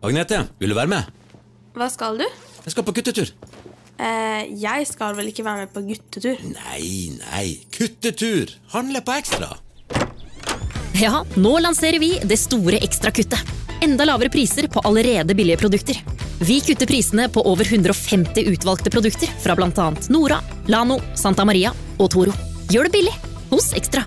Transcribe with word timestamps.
Agnete, 0.00 0.44
vil 0.58 0.72
du 0.72 0.76
være 0.78 0.90
med? 0.90 1.16
Hva 1.76 1.86
skal 1.92 2.16
du? 2.18 2.26
Jeg 2.64 2.72
skal 2.74 2.86
på 2.86 2.94
guttetur. 2.96 3.32
Eh, 4.00 4.46
jeg 4.58 4.86
skal 4.88 5.16
vel 5.18 5.28
ikke 5.28 5.44
være 5.44 5.66
med 5.66 5.74
på 5.74 5.82
guttetur? 5.84 6.40
Nei, 6.54 7.12
nei. 7.20 7.46
Kuttetur! 7.74 8.54
Handle 8.72 9.02
på 9.04 9.16
Ekstra. 9.18 9.50
Ja, 11.00 11.20
nå 11.36 11.52
lanserer 11.60 12.00
vi 12.00 12.14
det 12.24 12.40
store 12.40 12.80
ekstrakuttet. 12.80 13.44
Enda 13.84 14.04
lavere 14.08 14.32
priser 14.32 14.68
på 14.72 14.82
allerede 14.84 15.36
billige 15.36 15.60
produkter. 15.60 16.00
Vi 16.40 16.58
kutter 16.64 16.88
prisene 16.88 17.28
på 17.32 17.44
over 17.48 17.68
150 17.68 18.48
utvalgte 18.48 18.92
produkter 18.92 19.28
fra 19.44 19.56
bl.a. 19.56 19.90
Nora, 20.12 20.40
Lano, 20.72 20.96
Santa 21.16 21.44
Maria 21.44 21.72
og 21.98 22.08
Toro. 22.12 22.32
Gjør 22.72 22.88
det 22.88 22.96
billig 22.96 23.14
hos 23.52 23.72
Ekstra. 23.76 24.06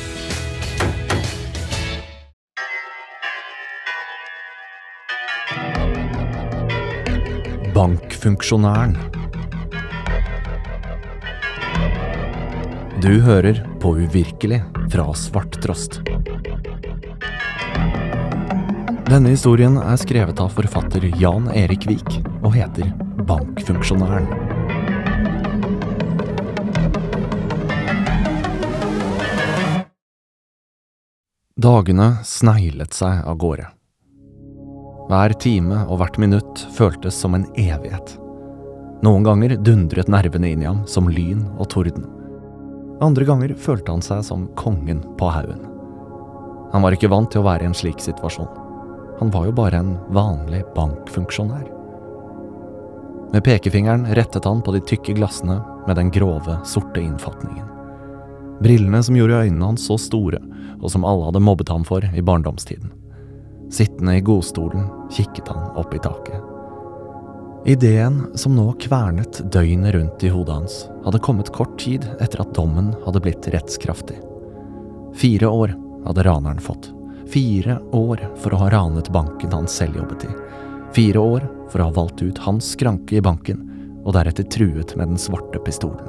Bankfunksjonæren. 7.81 8.97
Du 13.01 13.21
hører 13.25 13.63
på 13.81 13.95
Uvirkelig 13.97 14.59
fra 14.93 15.07
Svarttrost. 15.17 15.97
Denne 19.09 19.33
historien 19.33 19.79
er 19.81 19.97
skrevet 19.97 20.43
av 20.45 20.53
forfatter 20.53 21.09
Jan 21.17 21.49
Erik 21.57 21.89
Vik 21.89 22.21
og 22.43 22.53
heter 22.53 22.93
Bankfunksjonæren. 23.25 24.29
Dagene 31.57 32.13
sneglet 32.29 32.93
seg 32.93 33.25
av 33.25 33.41
gårde. 33.41 33.71
Hver 35.11 35.33
time 35.43 35.81
og 35.91 35.97
hvert 35.99 36.15
minutt 36.23 36.61
føltes 36.71 37.17
som 37.19 37.33
en 37.35 37.43
evighet. 37.59 38.13
Noen 39.03 39.25
ganger 39.25 39.57
dundret 39.59 40.07
nervene 40.07 40.53
inn 40.53 40.61
i 40.63 40.69
ham 40.69 40.85
som 40.87 41.09
lyn 41.11 41.41
og 41.57 41.67
torden. 41.73 42.05
Andre 43.03 43.27
ganger 43.27 43.51
følte 43.59 43.91
han 43.91 44.05
seg 44.05 44.21
som 44.23 44.45
kongen 44.55 45.01
på 45.19 45.27
haugen. 45.33 45.65
Han 46.71 46.85
var 46.85 46.95
ikke 46.95 47.09
vant 47.11 47.27
til 47.33 47.41
å 47.41 47.47
være 47.49 47.67
i 47.67 47.67
en 47.67 47.75
slik 47.75 47.99
situasjon. 47.99 48.47
Han 49.19 49.33
var 49.35 49.49
jo 49.49 49.57
bare 49.57 49.83
en 49.83 49.91
vanlig 50.15 50.63
bankfunksjonær. 50.77 51.67
Med 53.35 53.43
pekefingeren 53.43 54.07
rettet 54.15 54.47
han 54.47 54.63
på 54.63 54.77
de 54.77 54.79
tykke 54.93 55.17
glassene 55.19 55.59
med 55.89 55.99
den 55.99 56.15
grove, 56.15 56.55
sorte 56.63 57.03
innfatningen. 57.03 57.67
Brillene 58.63 59.03
som 59.03 59.19
gjorde 59.19 59.43
øynene 59.43 59.73
hans 59.73 59.91
så 59.91 59.99
store, 59.99 60.39
og 60.79 60.87
som 60.95 61.03
alle 61.03 61.27
hadde 61.27 61.43
mobbet 61.43 61.75
ham 61.75 61.83
for 61.83 61.99
i 61.99 62.23
barndomstiden. 62.23 62.95
Sittende 63.71 64.17
i 64.17 64.21
godstolen 64.21 64.87
kikket 65.11 65.47
han 65.47 65.77
opp 65.79 65.93
i 65.95 65.99
taket. 65.99 66.41
Ideen 67.65 68.25
som 68.35 68.55
nå 68.55 68.65
kvernet 68.81 69.39
døgnet 69.53 69.93
rundt 69.95 70.23
i 70.23 70.31
hodet 70.33 70.55
hans, 70.55 70.75
hadde 71.05 71.21
kommet 71.23 71.53
kort 71.55 71.77
tid 71.79 72.07
etter 72.19 72.41
at 72.43 72.51
dommen 72.57 72.91
hadde 73.05 73.21
blitt 73.23 73.47
rettskraftig. 73.53 74.17
Fire 75.15 75.47
år 75.47 75.75
hadde 76.05 76.25
raneren 76.27 76.59
fått. 76.59 76.91
Fire 77.31 77.77
år 77.95 78.25
for 78.41 78.53
å 78.53 78.63
ha 78.63 78.69
ranet 78.73 79.11
banken 79.13 79.53
han 79.55 79.69
selv 79.71 80.01
jobbet 80.01 80.25
i. 80.27 80.31
Fire 80.91 81.19
år 81.19 81.45
for 81.71 81.79
å 81.79 81.87
ha 81.87 81.95
valgt 81.95 82.21
ut 82.21 82.41
hans 82.43 82.73
skranke 82.75 83.21
i 83.21 83.23
banken, 83.23 83.67
og 84.03 84.17
deretter 84.17 84.43
truet 84.51 84.97
med 84.97 85.13
den 85.13 85.21
svarte 85.21 85.61
pistolen. 85.63 86.01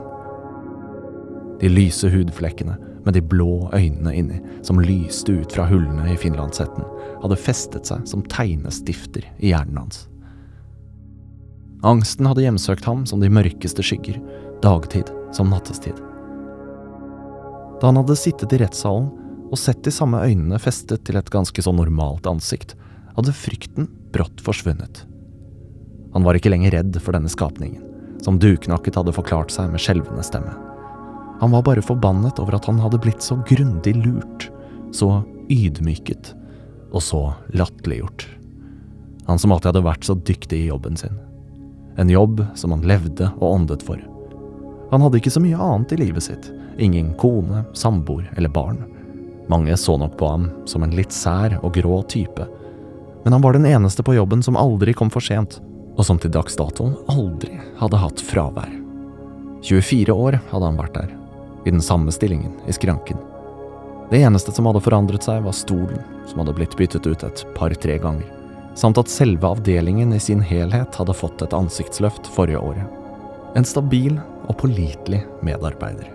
De 1.61 1.69
lyse 1.71 2.09
hudflekkene 2.11 2.75
med 3.05 3.17
de 3.17 3.23
blå 3.25 3.69
øynene 3.75 4.15
inni, 4.15 4.39
som 4.63 4.81
lyste 4.83 5.35
ut 5.35 5.53
fra 5.55 5.67
hullene 5.71 6.13
i 6.13 6.19
finlandshetten, 6.21 6.87
hadde 7.23 7.39
festet 7.41 7.89
seg 7.91 8.07
som 8.09 8.25
tegnestifter 8.31 9.27
i 9.39 9.53
hjernen 9.53 9.83
hans. 9.85 10.07
Angsten 11.83 12.29
hadde 12.31 12.45
hjemsøkt 12.45 12.87
ham 12.87 13.03
som 13.11 13.23
de 13.23 13.31
mørkeste 13.33 13.83
skygger, 13.83 14.21
dagtid 14.63 15.11
som 15.35 15.51
nattestid. 15.51 15.99
Da 17.81 17.91
han 17.91 17.99
hadde 17.99 18.19
sittet 18.19 18.55
i 18.55 18.61
rettssalen 18.63 19.11
og 19.53 19.59
sett 19.59 19.83
de 19.85 19.93
samme 19.93 20.23
øynene 20.23 20.61
festet 20.63 21.03
til 21.05 21.19
et 21.19 21.31
ganske 21.35 21.65
så 21.65 21.75
normalt 21.75 22.29
ansikt, 22.31 22.77
hadde 23.17 23.35
frykten 23.37 23.91
brått 24.15 24.41
forsvunnet. 24.45 25.03
Han 26.15 26.25
var 26.25 26.39
ikke 26.39 26.53
lenger 26.53 26.77
redd 26.77 26.97
for 27.03 27.17
denne 27.17 27.31
skapningen, 27.33 27.83
som 28.23 28.39
duknakket 28.41 28.97
hadde 29.01 29.17
forklart 29.17 29.53
seg 29.53 29.73
med 29.73 29.83
skjelvende 29.83 30.25
stemme. 30.25 30.55
Han 31.43 31.51
var 31.51 31.65
bare 31.67 31.83
forbannet 31.83 32.39
over 32.39 32.55
at 32.55 32.69
han 32.71 32.79
hadde 32.79 33.01
blitt 33.03 33.25
så 33.27 33.35
grundig 33.49 33.97
lurt, 33.99 34.47
så 34.95 35.25
ydmyket 35.51 36.29
og 36.93 37.03
så 37.03 37.23
latterliggjort. 37.51 38.29
Han 39.27 39.41
som 39.43 39.51
alltid 39.51 39.73
hadde 39.73 39.83
vært 39.89 40.07
så 40.07 40.15
dyktig 40.15 40.61
i 40.61 40.69
jobben 40.69 40.95
sin. 41.01 41.17
En 41.99 42.11
jobb 42.11 42.45
som 42.55 42.71
han 42.71 42.85
levde 42.87 43.27
og 43.41 43.49
åndet 43.49 43.83
for. 43.83 43.99
Han 44.93 45.03
hadde 45.03 45.19
ikke 45.19 45.33
så 45.35 45.43
mye 45.43 45.59
annet 45.59 45.95
i 45.97 45.99
livet 46.05 46.29
sitt. 46.29 46.47
Ingen 46.79 47.11
kone, 47.19 47.65
samboer 47.75 48.29
eller 48.37 48.53
barn. 48.55 48.79
Mange 49.51 49.75
så 49.77 49.97
nok 49.99 50.15
på 50.21 50.29
ham 50.31 50.47
som 50.71 50.87
en 50.87 50.95
litt 50.95 51.11
sær 51.11 51.57
og 51.59 51.75
grå 51.75 52.05
type. 52.07 52.47
Men 53.25 53.35
han 53.35 53.43
var 53.43 53.59
den 53.59 53.67
eneste 53.67 54.07
på 54.07 54.15
jobben 54.15 54.47
som 54.47 54.61
aldri 54.61 54.95
kom 54.95 55.11
for 55.11 55.27
sent, 55.27 55.59
og 55.99 56.07
som 56.07 56.23
til 56.23 56.31
dags 56.39 56.55
dato 56.55 56.93
aldri 57.11 57.59
hadde 57.83 57.99
hatt 57.99 58.23
fravær. 58.31 58.71
24 59.67 60.15
år 60.15 60.39
hadde 60.53 60.71
han 60.71 60.79
vært 60.79 60.97
der, 61.01 61.11
i 61.65 61.71
den 61.71 61.83
samme 61.83 62.13
stillingen 62.13 62.53
i 62.67 62.73
skranken. 62.73 63.19
Det 64.11 64.21
eneste 64.21 64.53
som 64.53 64.67
hadde 64.69 64.83
forandret 64.85 65.25
seg, 65.25 65.43
var 65.45 65.55
stolen, 65.57 66.01
som 66.29 66.43
hadde 66.43 66.55
blitt 66.57 66.77
byttet 66.77 67.07
ut 67.07 67.23
et 67.25 67.45
par-tre 67.57 67.97
ganger, 68.03 68.27
samt 68.77 68.99
at 69.01 69.09
selve 69.13 69.49
avdelingen 69.49 70.13
i 70.13 70.21
sin 70.21 70.43
helhet 70.45 70.99
hadde 71.01 71.17
fått 71.17 71.43
et 71.45 71.57
ansiktsløft 71.57 72.29
forrige 72.35 72.61
året. 72.61 72.85
En 73.57 73.65
stabil 73.65 74.19
og 74.49 74.59
pålitelig 74.61 75.23
medarbeider. 75.45 76.11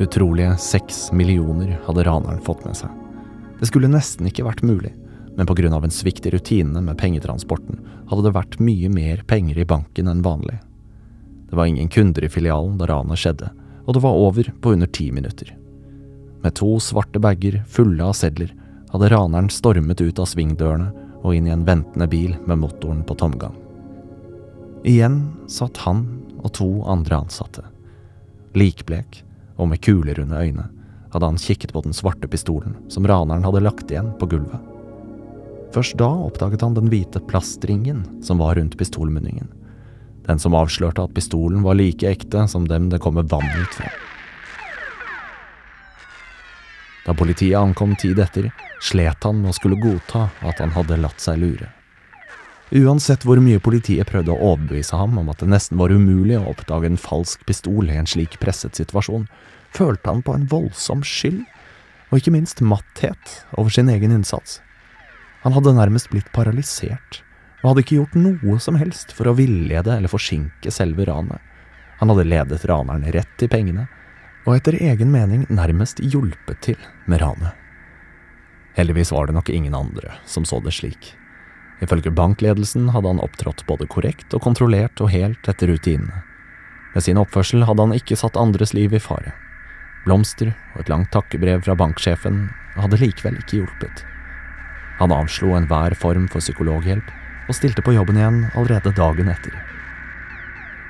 Utrolige 0.00 0.56
seks 0.56 1.10
millioner 1.12 1.76
hadde 1.84 2.04
raneren 2.08 2.40
fått 2.40 2.64
med 2.64 2.78
seg. 2.78 2.88
Det 3.60 3.68
skulle 3.68 3.92
nesten 3.92 4.28
ikke 4.30 4.46
vært 4.46 4.64
mulig, 4.64 4.94
men 5.36 5.72
av 5.72 5.84
en 5.84 5.90
svikt 5.92 6.26
i 6.26 6.30
rutinene 6.30 6.80
med 6.80 6.98
pengetransporten 6.98 7.80
hadde 8.08 8.24
det 8.24 8.34
vært 8.34 8.60
mye 8.60 8.88
mer 8.88 9.22
penger 9.28 9.58
i 9.58 9.64
banken 9.64 10.08
enn 10.08 10.22
vanlig. 10.24 10.58
Det 11.50 11.56
var 11.56 11.66
ingen 11.66 11.88
kunder 11.88 12.24
i 12.24 12.28
filialen 12.28 12.78
da 12.78 12.86
ranet 12.86 13.18
skjedde, 13.18 13.50
og 13.86 13.94
det 13.96 14.02
var 14.04 14.18
over 14.18 14.52
på 14.60 14.72
under 14.74 14.86
ti 14.86 15.10
minutter. 15.12 15.56
Med 16.42 16.54
to 16.56 16.78
svarte 16.80 17.20
bager 17.20 17.60
fulle 17.68 18.04
av 18.04 18.16
sedler 18.16 18.52
hadde 18.90 19.10
raneren 19.12 19.50
stormet 19.52 20.00
ut 20.00 20.18
av 20.18 20.28
svingdørene 20.30 20.90
og 21.20 21.34
inn 21.36 21.48
i 21.48 21.54
en 21.54 21.66
ventende 21.66 22.08
bil 22.10 22.34
med 22.48 22.62
motoren 22.62 23.02
på 23.04 23.16
tomgang. 23.20 23.54
Igjen 24.88 25.20
satt 25.50 25.82
han 25.84 26.06
og 26.40 26.54
to 26.56 26.68
andre 26.88 27.20
ansatte. 27.20 27.66
Likblek 28.56 29.20
og 29.60 29.68
med 29.70 29.82
kulerunde 29.84 30.40
øyne 30.40 30.66
hadde 31.12 31.26
han 31.26 31.40
kikket 31.40 31.74
på 31.74 31.82
den 31.84 31.94
svarte 31.96 32.30
pistolen 32.30 32.78
som 32.88 33.06
raneren 33.06 33.44
hadde 33.44 33.62
lagt 33.66 33.92
igjen 33.92 34.12
på 34.18 34.30
gulvet. 34.30 34.60
Først 35.74 35.98
da 36.00 36.08
oppdaget 36.08 36.64
han 36.64 36.74
den 36.74 36.88
hvite 36.90 37.20
plastringen 37.30 38.02
som 38.24 38.40
var 38.42 38.56
rundt 38.58 38.78
pistolmunningen. 38.78 39.46
Den 40.28 40.38
som 40.38 40.54
avslørte 40.54 41.04
at 41.06 41.14
pistolen 41.16 41.64
var 41.64 41.78
like 41.78 42.06
ekte 42.06 42.46
som 42.48 42.68
dem 42.68 42.88
det 42.92 43.00
kommer 43.02 43.26
vann 43.28 43.48
ut 43.56 43.76
fra. 43.78 43.90
Da 47.06 47.14
politiet 47.16 47.58
ankom 47.58 47.96
tid 47.96 48.20
etter, 48.20 48.50
slet 48.84 49.24
han 49.24 49.40
med 49.40 49.50
å 49.52 49.56
skulle 49.56 49.80
godta 49.80 50.28
at 50.46 50.60
han 50.60 50.74
hadde 50.76 51.00
latt 51.00 51.20
seg 51.22 51.40
lure. 51.40 51.70
Uansett 52.70 53.24
hvor 53.26 53.40
mye 53.42 53.58
politiet 53.58 54.06
prøvde 54.06 54.30
å 54.30 54.52
overbevise 54.52 54.94
ham 54.94 55.16
om 55.18 55.30
at 55.32 55.40
det 55.42 55.48
nesten 55.50 55.80
var 55.80 55.90
umulig 55.90 56.36
å 56.38 56.52
oppdage 56.52 56.86
en 56.86 57.00
falsk 57.00 57.42
pistol 57.48 57.88
i 57.90 57.96
en 57.98 58.06
slik 58.06 58.36
presset 58.38 58.78
situasjon, 58.78 59.26
følte 59.74 60.06
han 60.06 60.22
på 60.22 60.36
en 60.36 60.46
voldsom 60.50 61.02
skyld, 61.06 61.42
og 62.10 62.20
ikke 62.20 62.34
minst 62.34 62.62
matthet 62.62 63.40
over 63.58 63.74
sin 63.74 63.90
egen 63.90 64.14
innsats. 64.14 64.60
Han 65.42 65.56
hadde 65.56 65.74
nærmest 65.74 66.12
blitt 66.12 66.30
paralysert, 66.36 67.24
og 67.60 67.70
hadde 67.70 67.84
ikke 67.84 67.98
gjort 67.98 68.18
noe 68.18 68.58
som 68.62 68.78
helst 68.80 69.12
for 69.16 69.28
å 69.28 69.36
villede 69.36 69.92
eller 69.96 70.12
forsinke 70.12 70.72
selve 70.72 71.04
ranet. 71.08 71.40
Han 72.00 72.12
hadde 72.12 72.28
ledet 72.28 72.64
raneren 72.68 73.04
rett 73.12 73.32
til 73.40 73.50
pengene, 73.52 73.86
og 74.48 74.54
etter 74.56 74.78
egen 74.80 75.10
mening 75.12 75.44
nærmest 75.52 76.00
hjulpet 76.00 76.62
til 76.64 76.78
med 77.04 77.20
ranet. 77.20 77.52
Heldigvis 78.78 79.12
var 79.12 79.28
det 79.28 79.36
nok 79.36 79.50
ingen 79.52 79.76
andre 79.76 80.14
som 80.24 80.46
så 80.48 80.62
det 80.64 80.72
slik. 80.72 81.12
Ifølge 81.84 82.12
bankledelsen 82.12 82.88
hadde 82.94 83.12
han 83.12 83.20
opptrådt 83.20 83.66
både 83.68 83.88
korrekt 83.90 84.32
og 84.36 84.44
kontrollert 84.44 85.00
og 85.00 85.12
helt 85.12 85.48
etter 85.48 85.68
rutinene. 85.72 86.22
Med 86.94 87.04
sin 87.04 87.20
oppførsel 87.20 87.64
hadde 87.68 87.86
han 87.86 87.96
ikke 87.96 88.18
satt 88.18 88.40
andres 88.40 88.72
liv 88.76 88.94
i 88.96 89.02
fare. 89.02 89.34
Blomster 90.06 90.54
og 90.74 90.82
et 90.82 90.90
langt 90.92 91.12
takkebrev 91.12 91.62
fra 91.66 91.76
banksjefen 91.76 92.46
hadde 92.80 93.00
likevel 93.00 93.36
ikke 93.42 93.60
hjulpet. 93.60 94.04
Han 95.00 95.12
avslo 95.12 95.54
enhver 95.56 95.94
form 95.96 96.26
for 96.28 96.44
psykologhjelp 96.44 97.08
og 97.50 97.56
stilte 97.58 97.82
på 97.82 97.96
jobben 97.96 98.20
igjen 98.20 98.44
allerede 98.54 98.94
dagen 98.94 99.28
etter. 99.32 99.54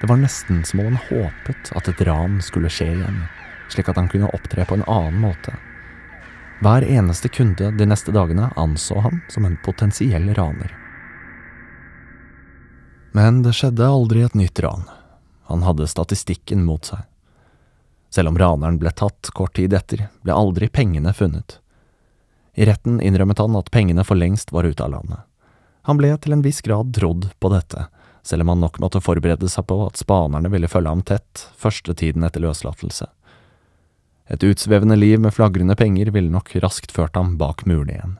Det 0.00 0.08
var 0.08 0.20
nesten 0.20 0.60
som 0.64 0.82
om 0.82 0.90
han 0.90 1.00
håpet 1.08 1.72
at 1.76 1.88
et 1.88 2.02
ran 2.08 2.38
skulle 2.44 2.68
skje 2.72 2.90
igjen, 2.98 3.22
slik 3.72 3.88
at 3.88 3.96
han 3.96 4.08
kunne 4.12 4.28
opptre 4.36 4.64
på 4.68 4.76
en 4.76 4.84
annen 4.84 5.20
måte. 5.24 5.54
Hver 6.60 6.84
eneste 6.84 7.30
kunde 7.32 7.70
de 7.72 7.86
neste 7.88 8.12
dagene 8.12 8.50
anså 8.60 9.00
han 9.00 9.22
som 9.32 9.48
en 9.48 9.56
potensiell 9.64 10.28
raner. 10.36 10.74
Men 13.16 13.40
det 13.42 13.54
skjedde 13.56 13.88
aldri 13.88 14.22
et 14.22 14.36
nytt 14.36 14.60
ran. 14.60 14.84
Han 15.48 15.64
hadde 15.64 15.88
statistikken 15.88 16.64
mot 16.64 16.84
seg. 16.84 17.00
Selv 18.12 18.32
om 18.32 18.38
raneren 18.38 18.76
ble 18.78 18.92
tatt 18.92 19.32
kort 19.34 19.56
tid 19.56 19.72
etter, 19.74 20.08
ble 20.22 20.36
aldri 20.36 20.68
pengene 20.68 21.14
funnet. 21.16 21.56
I 22.54 22.68
retten 22.68 23.00
innrømmet 23.00 23.40
han 23.40 23.56
at 23.56 23.72
pengene 23.72 24.04
for 24.04 24.20
lengst 24.20 24.52
var 24.52 24.68
ute 24.68 24.84
av 24.84 24.92
landet. 24.92 25.24
Han 25.88 26.00
ble 26.00 26.12
til 26.20 26.36
en 26.36 26.44
viss 26.44 26.60
grad 26.64 26.92
trodd 26.96 27.30
på 27.40 27.52
dette, 27.52 27.86
selv 28.22 28.44
om 28.44 28.52
han 28.52 28.64
nok 28.66 28.80
måtte 28.82 29.00
forberede 29.00 29.48
seg 29.48 29.66
på 29.70 29.78
at 29.86 30.00
spanerne 30.00 30.52
ville 30.52 30.68
følge 30.68 30.92
ham 30.92 31.04
tett 31.06 31.46
første 31.56 31.94
tiden 31.96 32.26
etter 32.26 32.44
løslatelse. 32.44 33.08
Et 34.30 34.44
utsvevende 34.46 34.96
liv 34.96 35.18
med 35.20 35.34
flagrende 35.34 35.74
penger 35.74 36.12
ville 36.14 36.30
nok 36.30 36.52
raskt 36.62 36.92
ført 36.94 37.16
ham 37.18 37.34
bak 37.40 37.64
murene 37.66 37.96
igjen. 37.96 38.18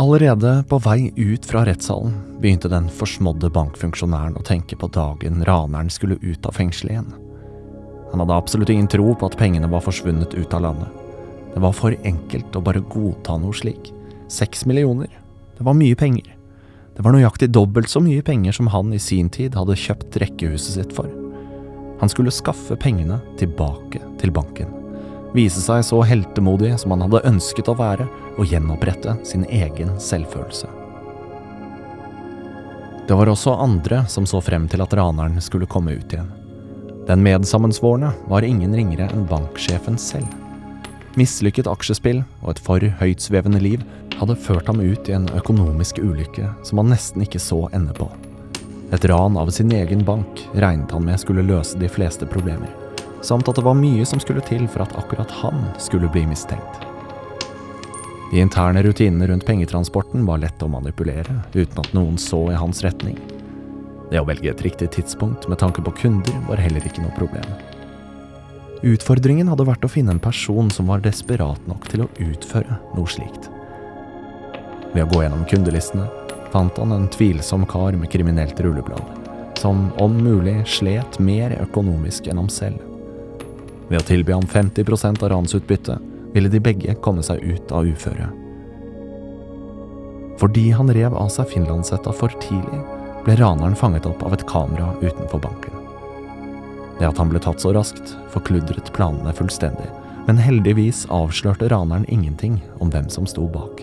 Allerede 0.00 0.62
på 0.68 0.78
vei 0.80 1.10
ut 1.16 1.44
fra 1.46 1.64
rettssalen 1.68 2.14
begynte 2.40 2.70
den 2.72 2.86
forsmådde 2.88 3.50
bankfunksjonæren 3.52 4.38
å 4.40 4.44
tenke 4.46 4.78
på 4.78 4.88
dagen 4.94 5.42
raneren 5.44 5.90
skulle 5.92 6.16
ut 6.22 6.46
av 6.48 6.56
fengselet 6.56 6.94
igjen. 6.94 7.10
Han 8.12 8.22
hadde 8.22 8.38
absolutt 8.38 8.72
ingen 8.72 8.88
tro 8.88 9.12
på 9.14 9.28
at 9.28 9.36
pengene 9.40 9.68
var 9.72 9.84
forsvunnet 9.84 10.34
ut 10.34 10.54
av 10.54 10.64
landet. 10.64 10.88
Det 11.52 11.60
var 11.60 11.76
for 11.76 11.96
enkelt 12.08 12.56
å 12.56 12.64
bare 12.64 12.84
godta 12.88 13.36
noe 13.40 13.56
slik. 13.56 13.92
Seks 14.32 14.64
millioner. 14.64 15.10
Det 15.58 15.64
var 15.64 15.74
mye 15.76 15.94
penger. 15.94 16.36
Det 16.96 17.02
var 17.04 17.12
nøyaktig 17.12 17.50
dobbelt 17.52 17.90
så 17.92 18.00
mye 18.00 18.22
penger 18.24 18.56
som 18.56 18.70
han 18.72 18.92
i 18.96 19.00
sin 19.00 19.28
tid 19.28 19.52
hadde 19.58 19.76
kjøpt 19.76 20.16
rekkehuset 20.22 20.78
sitt 20.78 20.94
for. 20.96 21.10
Han 22.00 22.08
skulle 22.08 22.32
skaffe 22.32 22.78
pengene 22.80 23.20
tilbake 23.36 24.00
til 24.22 24.32
banken. 24.32 24.72
Vise 25.36 25.60
seg 25.60 25.84
så 25.84 26.00
heltemodig 26.08 26.72
som 26.80 26.96
han 26.96 27.04
hadde 27.04 27.26
ønsket 27.28 27.68
å 27.68 27.76
være, 27.76 28.08
og 28.40 28.48
gjenopprette 28.48 29.18
sin 29.28 29.44
egen 29.52 29.92
selvfølelse. 30.00 30.70
Det 33.04 33.18
var 33.18 33.28
også 33.28 33.58
andre 33.60 34.06
som 34.08 34.24
så 34.24 34.40
frem 34.40 34.64
til 34.72 34.80
at 34.80 34.96
raneren 34.96 35.36
skulle 35.44 35.68
komme 35.68 35.92
ut 35.98 36.16
igjen. 36.16 36.32
Den 37.04 37.20
medsammensvorne 37.20 38.14
var 38.32 38.48
ingen 38.48 38.72
ringere 38.72 39.12
enn 39.12 39.28
banksjefen 39.28 40.00
selv. 40.00 40.41
Mislykket 41.12 41.68
aksjespill 41.68 42.22
og 42.40 42.54
et 42.54 42.60
for 42.64 42.84
høytsvevende 43.02 43.58
liv 43.60 43.82
hadde 44.16 44.36
ført 44.40 44.68
ham 44.70 44.78
ut 44.80 45.08
i 45.10 45.16
en 45.16 45.26
økonomisk 45.36 45.98
ulykke 46.00 46.48
som 46.64 46.80
han 46.80 46.88
nesten 46.94 47.24
ikke 47.24 47.40
så 47.42 47.66
ende 47.76 47.92
på. 47.96 48.06
Et 48.96 49.04
ran 49.08 49.36
av 49.36 49.50
sin 49.52 49.72
egen 49.76 50.04
bank 50.08 50.40
regnet 50.54 50.92
han 50.92 51.04
med 51.04 51.20
skulle 51.20 51.44
løse 51.44 51.76
de 51.80 51.90
fleste 51.92 52.28
problemer, 52.28 52.70
samt 53.20 53.48
at 53.48 53.60
det 53.60 53.64
var 53.66 53.76
mye 53.76 54.06
som 54.08 54.20
skulle 54.24 54.44
til 54.48 54.64
for 54.72 54.86
at 54.86 54.96
akkurat 55.00 55.32
han 55.42 55.66
skulle 55.80 56.08
bli 56.12 56.24
mistenkt. 56.28 56.80
De 58.32 58.40
interne 58.40 58.80
rutinene 58.80 59.28
rundt 59.28 59.44
pengetransporten 59.44 60.24
var 60.24 60.40
lett 60.40 60.64
å 60.64 60.70
manipulere, 60.72 61.42
uten 61.52 61.82
at 61.82 61.92
noen 61.92 62.16
så 62.16 62.46
i 62.48 62.56
hans 62.56 62.80
retning. 62.84 63.18
Det 64.08 64.20
å 64.20 64.28
velge 64.28 64.48
et 64.48 64.64
riktig 64.64 64.88
tidspunkt 64.96 65.44
med 65.48 65.60
tanke 65.60 65.84
på 65.84 65.92
kunder 66.00 66.40
var 66.48 66.60
heller 66.60 66.88
ikke 66.88 67.04
noe 67.04 67.12
problem. 67.20 67.44
Utfordringen 68.82 69.46
hadde 69.46 69.66
vært 69.68 69.84
å 69.86 69.90
finne 69.90 70.10
en 70.16 70.22
person 70.22 70.70
som 70.74 70.88
var 70.90 71.02
desperat 71.04 71.66
nok 71.70 71.84
til 71.90 72.02
å 72.02 72.08
utføre 72.18 72.80
noe 72.96 73.10
slikt. 73.10 73.46
Ved 74.92 75.04
å 75.04 75.10
gå 75.12 75.20
gjennom 75.22 75.44
kundelistene 75.46 76.08
fant 76.50 76.80
han 76.82 76.94
en 76.96 77.06
tvilsom 77.12 77.62
kar 77.70 77.94
med 77.96 78.10
kriminelt 78.10 78.58
rulleblad, 78.60 79.04
som 79.60 79.86
om 80.02 80.16
mulig 80.18 80.56
slet 80.66 81.20
mer 81.22 81.54
økonomisk 81.62 82.26
enn 82.26 82.42
ham 82.42 82.50
selv. 82.50 82.82
Ved 83.86 84.00
å 84.00 84.08
tilby 84.08 84.34
ham 84.34 84.48
50% 84.50 85.22
av 85.22 85.30
ransutbyttet 85.30 86.10
ville 86.34 86.50
de 86.50 86.60
begge 86.64 86.96
komme 87.04 87.22
seg 87.22 87.38
ut 87.44 87.70
av 87.72 87.86
uføret. 87.86 88.34
Fordi 90.42 90.72
han 90.74 90.90
rev 90.90 91.14
av 91.14 91.30
seg 91.30 91.52
finlandshetta 91.54 92.10
for 92.18 92.34
tidlig, 92.42 92.82
ble 93.22 93.38
raneren 93.38 93.78
fanget 93.78 94.10
opp 94.10 94.26
av 94.26 94.34
et 94.34 94.46
kamera 94.50 94.90
utenfor 95.04 95.38
banken. 95.44 95.81
Det 97.02 97.08
at 97.10 97.18
han 97.18 97.32
ble 97.32 97.40
tatt 97.42 97.58
så 97.58 97.72
raskt, 97.74 98.12
forkludret 98.30 98.92
planene 98.94 99.32
fullstendig, 99.34 99.88
men 100.28 100.38
heldigvis 100.38 101.00
avslørte 101.10 101.66
raneren 101.72 102.06
ingenting 102.06 102.60
om 102.78 102.92
hvem 102.94 103.08
som 103.10 103.26
sto 103.26 103.48
bak. 103.50 103.82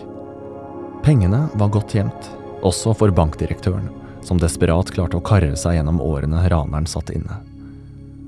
Pengene 1.04 1.42
var 1.60 1.68
godt 1.74 1.92
gjemt, 1.98 2.30
også 2.64 2.94
for 2.96 3.12
bankdirektøren, 3.12 3.92
som 4.24 4.40
desperat 4.40 4.88
klarte 4.96 5.20
å 5.20 5.24
karre 5.24 5.52
seg 5.52 5.76
gjennom 5.76 6.00
årene 6.00 6.46
raneren 6.48 6.88
satt 6.88 7.12
inne. 7.12 7.42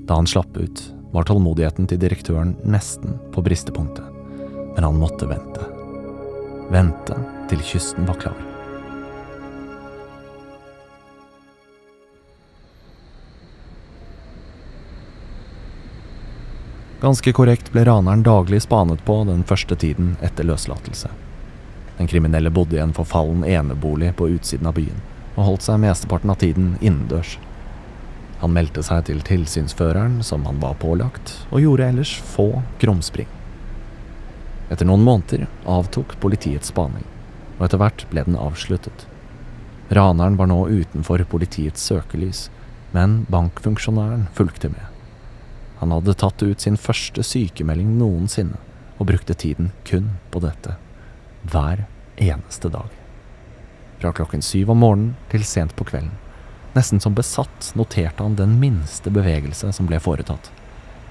Da 0.05 0.21
han 0.21 0.29
slapp 0.29 0.53
ut, 0.61 0.85
var 1.09 1.25
tålmodigheten 1.25 1.89
til 1.89 1.97
direktøren 1.97 2.53
nesten 2.61 3.17
på 3.33 3.41
bristepunktet, 3.41 4.05
men 4.77 4.85
han 4.85 5.01
måtte 5.01 5.25
vente. 5.25 5.69
Vente 6.69 7.17
til 7.49 7.65
kysten 7.65 8.05
var 8.05 8.21
klar. 8.21 8.52
Ganske 17.03 17.33
korrekt 17.35 17.67
ble 17.73 17.83
raneren 17.83 18.21
daglig 18.23 18.61
spanet 18.63 19.01
på 19.03 19.17
den 19.27 19.41
første 19.43 19.75
tiden 19.75 20.13
etter 20.23 20.45
løslatelse. 20.47 21.09
Den 21.97 22.07
kriminelle 22.07 22.47
bodde 22.49 22.77
i 22.77 22.79
en 22.79 22.93
forfallen 22.95 23.43
enebolig 23.43 24.13
på 24.15 24.29
utsiden 24.31 24.69
av 24.69 24.77
byen, 24.77 25.01
og 25.35 25.49
holdt 25.49 25.65
seg 25.65 25.81
mesteparten 25.83 26.31
av 26.31 26.39
tiden 26.39 26.69
innendørs. 26.79 27.33
Han 28.39 28.55
meldte 28.55 28.85
seg 28.87 29.03
til 29.09 29.19
tilsynsføreren 29.19 30.21
som 30.23 30.47
han 30.47 30.63
var 30.63 30.79
pålagt, 30.79 31.33
og 31.51 31.65
gjorde 31.65 31.89
ellers 31.91 32.15
få 32.35 32.47
krumspring. 32.79 33.27
Etter 34.71 34.87
noen 34.87 35.03
måneder 35.03 35.43
avtok 35.67 36.15
politiets 36.23 36.71
spaning, 36.71 37.03
og 37.57 37.67
etter 37.67 37.83
hvert 37.83 38.07
ble 38.15 38.23
den 38.29 38.39
avsluttet. 38.39 39.09
Raneren 39.91 40.39
var 40.39 40.47
nå 40.47 40.61
utenfor 40.71 41.27
politiets 41.27 41.83
søkelys, 41.83 42.47
men 42.95 43.25
bankfunksjonæren 43.27 44.29
fulgte 44.39 44.71
med. 44.71 44.92
Han 45.83 45.91
hadde 45.91 46.13
tatt 46.13 46.39
ut 46.43 46.61
sin 46.63 46.77
første 46.79 47.25
sykemelding 47.27 47.97
noensinne, 47.99 48.55
og 49.03 49.09
brukte 49.09 49.35
tiden 49.35 49.73
kun 49.83 50.13
på 50.31 50.39
dette 50.39 50.77
hver 51.51 51.81
eneste 52.23 52.71
dag. 52.71 52.87
Fra 53.99 54.13
klokken 54.15 54.45
syv 54.47 54.71
om 54.71 54.79
morgenen 54.79 55.17
til 55.33 55.43
sent 55.43 55.75
på 55.75 55.83
kvelden. 55.89 56.13
Nesten 56.77 57.03
som 57.03 57.17
besatt 57.17 57.73
noterte 57.75 58.23
han 58.23 58.39
den 58.39 58.55
minste 58.63 59.11
bevegelse 59.11 59.73
som 59.75 59.91
ble 59.91 59.99
foretatt. 59.99 60.47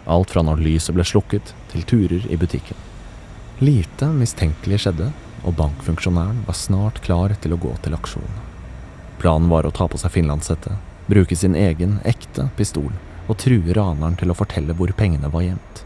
Alt 0.08 0.32
fra 0.32 0.40
når 0.40 0.64
lyset 0.64 0.96
ble 0.96 1.04
slukket, 1.04 1.52
til 1.68 1.84
turer 1.92 2.24
i 2.32 2.40
butikken. 2.40 2.80
Lite 3.60 4.08
mistenkelig 4.16 4.86
skjedde, 4.86 5.12
og 5.44 5.60
bankfunksjonæren 5.60 6.46
var 6.48 6.56
snart 6.56 7.04
klar 7.04 7.36
til 7.44 7.52
å 7.52 7.60
gå 7.60 7.76
til 7.84 8.00
aksjon. 8.00 8.40
Planen 9.20 9.52
var 9.52 9.68
å 9.68 9.76
ta 9.76 9.84
på 9.84 10.00
seg 10.00 10.16
finlandshette, 10.16 10.80
bruke 11.12 11.36
sin 11.36 11.60
egen, 11.68 12.00
ekte 12.08 12.48
pistol 12.56 12.88
og 13.32 13.40
truer 13.40 13.76
raneren 13.78 14.18
til 14.20 14.32
å 14.32 14.36
fortelle 14.36 14.76
hvor 14.76 14.92
pengene 14.96 15.30
var 15.32 15.46
gjemt. 15.46 15.84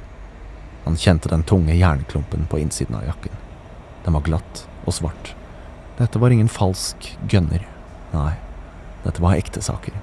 Han 0.87 0.99
kjente 0.99 1.31
den 1.31 1.45
tunge 1.47 1.75
jernklumpen 1.75 2.47
på 2.51 2.61
innsiden 2.63 2.99
av 2.99 3.07
jakken. 3.07 3.35
Den 4.05 4.15
var 4.19 4.27
glatt 4.27 4.67
og 4.85 4.95
svart. 4.95 5.33
Dette 5.99 6.21
var 6.23 6.35
ingen 6.35 6.51
falsk 6.51 7.13
gønner. 7.31 7.65
Nei, 8.13 8.35
dette 9.07 9.23
var 9.23 9.39
ekte 9.39 9.63
saker. 9.63 9.95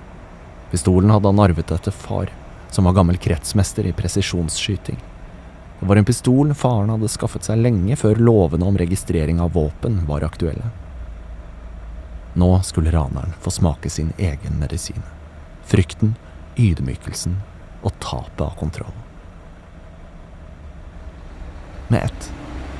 Pistolen 0.71 1.11
hadde 1.13 1.29
han 1.29 1.39
arvet 1.43 1.71
etter 1.71 1.93
far, 1.93 2.31
som 2.73 2.87
var 2.89 2.95
gammel 2.97 3.19
kretsmester 3.21 3.85
i 3.85 3.93
presisjonsskyting. 3.93 4.97
Det 5.79 5.89
var 5.89 5.99
en 5.99 6.07
pistol 6.07 6.53
faren 6.55 6.89
hadde 6.93 7.11
skaffet 7.11 7.45
seg 7.45 7.59
lenge 7.59 7.97
før 7.99 8.21
lovene 8.23 8.65
om 8.65 8.79
registrering 8.79 9.41
av 9.43 9.53
våpen 9.53 10.01
var 10.07 10.25
aktuelle. 10.25 10.71
Nå 12.39 12.49
skulle 12.65 12.91
raneren 12.91 13.35
få 13.43 13.51
smake 13.51 13.91
sin 13.93 14.13
egen 14.17 14.57
medisin. 14.59 15.03
Frykten, 15.69 16.15
ydmykelsen 16.59 17.39
og 17.83 17.95
tapet 18.03 18.45
av 18.45 18.55
kontroll. 18.59 18.95
Med 21.87 22.03
ett 22.03 22.29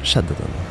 skjedde 0.03 0.36
det 0.38 0.48
noe. 0.48 0.70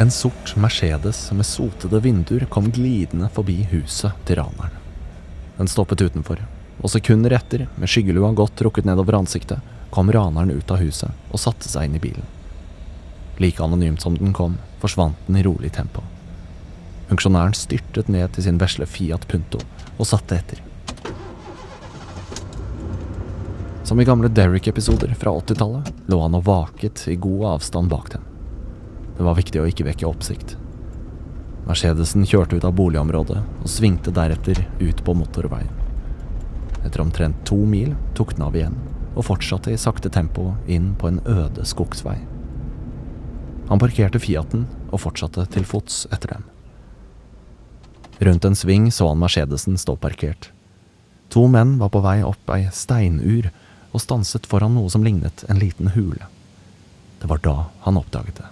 En 0.00 0.10
sort 0.10 0.54
Mercedes 0.56 1.32
med 1.36 1.46
sotede 1.46 2.00
vinduer 2.00 2.46
kom 2.48 2.70
glidende 2.70 3.28
forbi 3.34 3.58
huset 3.72 4.16
til 4.24 4.38
raneren. 4.38 4.76
Den 5.58 5.68
stoppet 5.68 6.00
utenfor, 6.00 6.40
og 6.80 6.92
sekunder 6.92 7.34
etter, 7.36 7.66
med 7.76 7.90
skyggelua 7.90 8.30
godt 8.38 8.54
trukket 8.56 8.86
nedover 8.88 9.18
ansiktet, 9.18 9.60
kom 9.90 10.12
raneren 10.14 10.54
ut 10.54 10.70
av 10.70 10.80
huset 10.80 11.10
og 11.28 11.42
satte 11.42 11.68
seg 11.68 11.88
inn 11.88 11.98
i 11.98 12.02
bilen. 12.02 12.24
Like 13.42 13.60
anonymt 13.64 14.00
som 14.00 14.16
den 14.16 14.32
kom, 14.36 14.56
forsvant 14.80 15.18
den 15.26 15.40
i 15.40 15.44
rolig 15.44 15.74
tempo. 15.76 16.04
Funksjonæren 17.10 17.56
styrtet 17.58 18.08
ned 18.08 18.30
til 18.32 18.46
sin 18.46 18.60
vesle 18.62 18.86
Fiat 18.86 19.26
Punto 19.28 19.60
og 19.98 20.06
satte 20.06 20.38
etter. 20.38 20.62
Som 23.90 24.00
i 24.00 24.04
gamle 24.04 24.28
Derrick-episoder 24.28 25.14
fra 25.14 25.30
80-tallet 25.30 25.92
lå 26.06 26.20
han 26.22 26.34
og 26.38 26.44
vaket 26.46 27.08
i 27.10 27.16
god 27.18 27.40
avstand 27.56 27.90
bak 27.90 28.12
dem. 28.12 28.22
Det 29.16 29.24
var 29.26 29.34
viktig 29.34 29.58
å 29.58 29.64
ikke 29.66 29.82
vekke 29.88 30.06
oppsikt. 30.06 30.52
Mercedesen 31.66 32.22
kjørte 32.22 32.54
ut 32.54 32.66
av 32.68 32.76
boligområdet 32.78 33.40
og 33.42 33.64
svingte 33.66 34.12
deretter 34.14 34.60
ut 34.78 35.02
på 35.02 35.14
motorveien. 35.18 35.72
Etter 36.86 37.02
omtrent 37.02 37.40
to 37.50 37.58
mil 37.66 37.96
tok 38.14 38.36
den 38.36 38.44
av 38.46 38.54
igjen 38.54 38.76
og 39.16 39.26
fortsatte 39.26 39.74
i 39.74 39.80
sakte 39.86 40.12
tempo 40.14 40.52
inn 40.70 40.92
på 40.94 41.10
en 41.10 41.18
øde 41.26 41.66
skogsvei. 41.66 42.14
Han 43.72 43.82
parkerte 43.82 44.22
Fiaten 44.22 44.68
og 44.92 45.02
fortsatte 45.02 45.48
til 45.56 45.66
fots 45.66 46.04
etter 46.14 46.36
dem. 46.36 46.44
Rundt 48.22 48.46
en 48.46 48.54
sving 48.62 48.86
så 48.94 49.10
han 49.10 49.18
Mercedesen 49.18 49.74
stå 49.82 49.96
parkert. 49.98 50.52
To 51.34 51.48
menn 51.50 51.74
var 51.82 51.90
på 51.90 52.04
vei 52.06 52.20
opp 52.22 52.54
ei 52.54 52.68
steinur 52.70 53.50
og 53.90 54.02
stanset 54.02 54.46
foran 54.46 54.74
noe 54.76 54.90
som 54.92 55.04
lignet 55.04 55.44
en 55.48 55.60
liten 55.60 55.92
hule. 55.96 56.26
Det 57.20 57.28
var 57.30 57.42
da 57.44 57.56
han 57.84 57.98
oppdaget 58.00 58.40
det. 58.40 58.48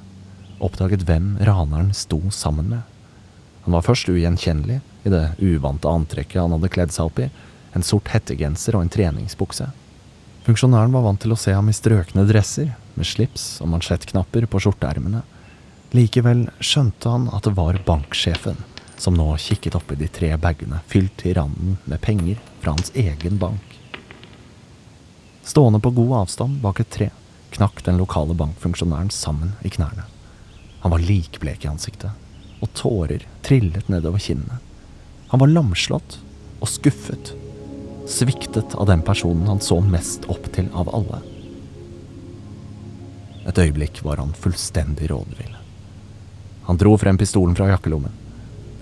Oppdaget 0.58 1.04
hvem 1.06 1.36
raneren 1.46 1.92
sto 1.94 2.20
sammen 2.34 2.72
med. 2.72 2.80
Han 3.64 3.76
var 3.76 3.86
først 3.86 4.08
ugjenkjennelig 4.10 4.80
i 5.04 5.12
det 5.12 5.24
uvante 5.38 5.88
antrekket 5.88 6.40
han 6.42 6.54
hadde 6.56 6.72
kledd 6.72 6.94
seg 6.94 7.10
opp 7.10 7.20
i, 7.22 7.28
en 7.76 7.84
sort 7.84 8.10
hettegenser 8.12 8.76
og 8.76 8.84
en 8.84 8.92
treningsbukse. 8.92 9.68
Funksjonæren 10.48 10.94
var 10.94 11.04
vant 11.04 11.20
til 11.20 11.34
å 11.34 11.38
se 11.38 11.52
ham 11.52 11.68
i 11.68 11.76
strøkne 11.76 12.24
dresser, 12.28 12.72
med 12.96 13.06
slips 13.06 13.58
og 13.60 13.68
mansjettknapper 13.74 14.46
på 14.48 14.62
skjorteermene. 14.64 15.20
Likevel 15.92 16.46
skjønte 16.64 17.12
han 17.12 17.28
at 17.36 17.44
det 17.44 17.52
var 17.56 17.76
banksjefen, 17.84 18.56
som 18.96 19.16
nå 19.16 19.28
kikket 19.40 19.76
oppi 19.76 19.98
de 20.00 20.08
tre 20.08 20.32
bagene 20.40 20.80
fylt 20.88 21.14
til 21.20 21.36
randen 21.38 21.76
med 21.84 22.00
penger 22.00 22.40
fra 22.62 22.74
hans 22.74 22.90
egen 22.96 23.36
bank. 23.40 23.67
Stående 25.48 25.80
på 25.80 25.90
god 25.96 26.12
avstand 26.12 26.60
bak 26.60 26.80
et 26.82 26.90
tre 26.92 27.06
knakk 27.56 27.80
den 27.86 27.96
lokale 27.96 28.34
bankfunksjonæren 28.36 29.08
sammen 29.10 29.54
i 29.64 29.70
knærne. 29.72 30.04
Han 30.82 30.92
var 30.92 31.00
likblek 31.00 31.64
i 31.64 31.70
ansiktet, 31.70 32.12
og 32.60 32.68
tårer 32.76 33.24
trillet 33.46 33.88
nedover 33.88 34.20
kinnene. 34.20 34.58
Han 35.32 35.40
var 35.40 35.48
lamslått 35.48 36.18
og 36.60 36.68
skuffet, 36.68 37.32
sviktet 38.04 38.76
av 38.76 38.90
den 38.92 39.00
personen 39.08 39.48
han 39.48 39.64
så 39.64 39.80
mest 39.80 40.28
opp 40.28 40.52
til 40.52 40.68
av 40.76 40.92
alle. 40.92 41.24
Et 43.48 43.64
øyeblikk 43.64 44.04
var 44.04 44.20
han 44.20 44.36
fullstendig 44.36 45.08
rådvill. 45.08 45.56
Han 46.68 46.76
dro 46.76 46.92
frem 47.00 47.16
pistolen 47.16 47.56
fra 47.56 47.72
jakkelommen. 47.72 48.12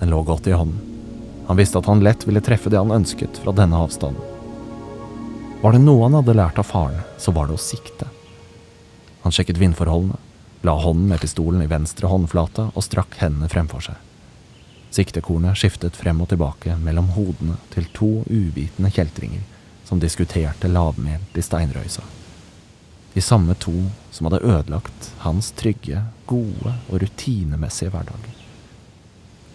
Den 0.00 0.10
lå 0.10 0.24
godt 0.26 0.50
i 0.50 0.58
hånden. 0.58 0.82
Han 1.46 1.62
visste 1.62 1.78
at 1.78 1.86
han 1.86 2.02
lett 2.02 2.26
ville 2.26 2.42
treffe 2.42 2.74
det 2.74 2.82
han 2.82 2.90
ønsket 2.90 3.38
fra 3.44 3.54
denne 3.54 3.78
avstanden. 3.86 4.35
Var 5.66 5.72
det 5.72 5.80
noe 5.82 6.04
han 6.04 6.14
hadde 6.14 6.34
lært 6.38 6.58
av 6.62 6.62
faren, 6.62 7.00
så 7.18 7.32
var 7.34 7.48
det 7.48 7.56
å 7.56 7.58
sikte. 7.58 8.06
Han 9.24 9.32
sjekket 9.34 9.58
vindforholdene, 9.58 10.14
la 10.62 10.74
hånden 10.78 11.08
med 11.10 11.18
pistolen 11.18 11.64
i 11.64 11.66
venstre 11.66 12.06
håndflate 12.06 12.68
og 12.68 12.84
strakk 12.86 13.16
hendene 13.18 13.48
fremfor 13.50 13.82
seg. 13.82 13.96
Siktekornet 14.94 15.58
skiftet 15.58 15.98
frem 15.98 16.20
og 16.22 16.28
tilbake 16.30 16.76
mellom 16.84 17.08
hodene 17.16 17.56
til 17.72 17.88
to 17.98 18.10
uvitende 18.30 18.92
kjeltringer 18.94 19.42
som 19.88 19.98
diskuterte 19.98 20.70
lavmælt 20.70 21.34
i 21.34 21.44
steinrøysa. 21.48 22.06
De 23.18 23.26
samme 23.26 23.58
to 23.58 23.74
som 24.14 24.30
hadde 24.30 24.44
ødelagt 24.46 25.10
hans 25.26 25.50
trygge, 25.58 26.04
gode 26.30 26.76
og 26.86 27.02
rutinemessige 27.02 27.90
hverdag. 27.90 28.30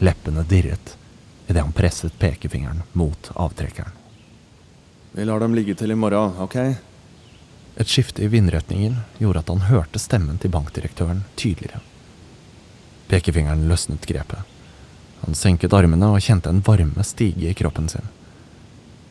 Leppene 0.03 0.43
dirret 0.43 0.97
idet 1.47 1.63
han 1.63 1.71
presset 1.71 2.19
pekefingeren 2.19 2.83
mot 2.99 3.31
avtrekkeren. 3.31 4.00
Vi 5.11 5.25
lar 5.25 5.39
dem 5.39 5.55
ligge 5.55 5.75
til 5.75 5.91
i 5.91 5.95
morgen, 5.95 6.37
ok? 6.39 6.55
Et 7.75 7.87
skifte 7.87 8.23
i 8.23 8.29
vindretningen 8.31 8.95
gjorde 9.19 9.41
at 9.43 9.49
han 9.51 9.65
hørte 9.67 9.99
stemmen 9.99 10.37
til 10.39 10.53
bankdirektøren 10.53 11.25
tydeligere. 11.35 11.81
Pekefingeren 13.11 13.65
løsnet 13.67 14.07
grepet. 14.07 14.47
Han 15.25 15.35
senket 15.35 15.75
armene 15.75 16.13
og 16.15 16.23
kjente 16.23 16.49
en 16.49 16.63
varme 16.63 17.03
stige 17.03 17.51
i 17.51 17.57
kroppen 17.59 17.89
sin. 17.91 18.07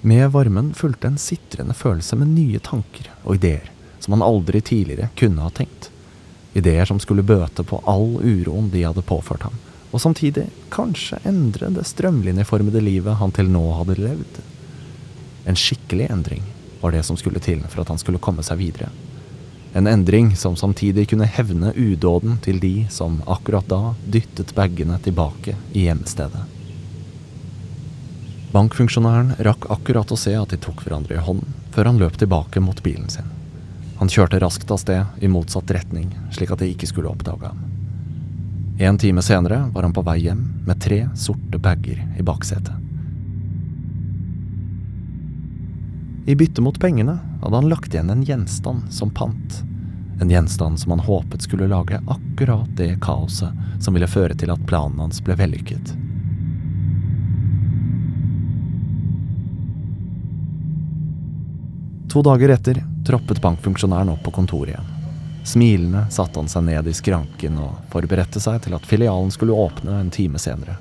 Med 0.00 0.30
varmen 0.33 0.73
fulgte 0.75 1.11
en 1.11 1.21
sitrende 1.21 1.76
følelse 1.76 2.16
med 2.16 2.33
nye 2.33 2.62
tanker 2.64 3.11
og 3.21 3.37
ideer 3.37 3.69
som 4.00 4.16
han 4.16 4.25
aldri 4.25 4.62
tidligere 4.64 5.11
kunne 5.21 5.45
ha 5.45 5.50
tenkt. 5.52 5.90
Ideer 6.57 6.88
som 6.88 7.00
skulle 7.00 7.23
bøte 7.23 7.62
på 7.62 7.83
all 7.85 8.16
uroen 8.25 8.71
de 8.73 8.87
hadde 8.87 9.04
påført 9.04 9.45
ham, 9.45 9.59
og 9.92 10.00
samtidig 10.00 10.47
kanskje 10.73 11.21
endre 11.28 11.69
det 11.76 11.85
strømlinjeformede 11.87 12.80
livet 12.80 13.21
han 13.21 13.37
til 13.37 13.52
nå 13.52 13.66
hadde 13.76 13.99
levd. 14.00 14.40
En 15.50 15.57
skikkelig 15.59 16.07
endring 16.11 16.42
var 16.80 16.92
det 16.95 17.02
som 17.02 17.16
skulle 17.19 17.40
til 17.42 17.64
for 17.66 17.83
at 17.83 17.88
han 17.90 17.99
skulle 17.99 18.23
komme 18.23 18.45
seg 18.47 18.61
videre. 18.61 18.87
En 19.75 19.88
endring 19.90 20.28
som 20.38 20.54
samtidig 20.57 21.09
kunne 21.11 21.26
hevne 21.26 21.73
udåden 21.75 22.37
til 22.45 22.61
de 22.62 22.87
som 22.90 23.16
akkurat 23.26 23.66
da 23.66 23.95
dyttet 24.07 24.52
bagene 24.54 24.99
tilbake 25.02 25.57
i 25.73 25.88
hjemstedet. 25.88 26.45
Bankfunksjonæren 28.54 29.33
rakk 29.47 29.66
akkurat 29.75 30.14
å 30.14 30.19
se 30.19 30.37
at 30.38 30.54
de 30.54 30.59
tok 30.62 30.85
hverandre 30.87 31.19
i 31.19 31.25
hånden, 31.26 31.50
før 31.75 31.90
han 31.90 31.99
løp 31.99 32.19
tilbake 32.19 32.62
mot 32.62 32.83
bilen 32.87 33.11
sin. 33.11 33.26
Han 33.99 34.11
kjørte 34.11 34.38
raskt 34.42 34.71
av 34.71 34.78
sted 34.83 35.19
i 35.19 35.30
motsatt 35.30 35.71
retning, 35.75 36.12
slik 36.30 36.54
at 36.54 36.62
de 36.62 36.71
ikke 36.71 36.90
skulle 36.90 37.11
oppdage 37.11 37.50
ham. 37.50 37.59
En 38.78 38.99
time 39.02 39.23
senere 39.23 39.64
var 39.75 39.83
han 39.83 39.95
på 39.99 40.07
vei 40.07 40.21
hjem 40.28 40.47
med 40.66 40.78
tre 40.83 41.09
sorte 41.19 41.59
bager 41.59 41.99
i 42.19 42.26
baksetet. 42.26 42.90
I 46.27 46.35
bytte 46.37 46.61
mot 46.62 46.81
pengene 46.81 47.19
hadde 47.43 47.57
han 47.57 47.69
lagt 47.69 47.95
igjen 47.95 48.11
en 48.11 48.23
gjenstand 48.23 48.93
som 48.93 49.11
pant. 49.11 49.62
En 50.21 50.31
gjenstand 50.31 50.81
som 50.81 50.91
han 50.91 51.00
håpet 51.00 51.43
skulle 51.43 51.69
lage 51.69 52.03
akkurat 52.07 52.69
det 52.77 52.99
kaoset 53.00 53.53
som 53.81 53.95
ville 53.95 54.09
føre 54.09 54.35
til 54.37 54.53
at 54.53 54.67
planen 54.69 55.00
hans 55.00 55.23
ble 55.25 55.35
vellykket. 55.41 55.95
To 62.11 62.23
dager 62.27 62.53
etter 62.53 62.83
troppet 63.07 63.41
bankfunksjonæren 63.41 64.11
opp 64.12 64.25
på 64.27 64.35
kontoret 64.35 64.75
igjen. 64.75 64.89
Smilende 65.45 66.05
satte 66.11 66.41
han 66.41 66.50
seg 66.53 66.67
ned 66.67 66.89
i 66.91 66.95
skranken 66.95 67.57
og 67.62 67.79
forberedte 67.93 68.43
seg 68.43 68.61
til 68.65 68.75
at 68.77 68.87
filialen 68.87 69.31
skulle 69.33 69.57
åpne 69.57 69.95
en 70.03 70.11
time 70.12 70.39
senere. 70.43 70.77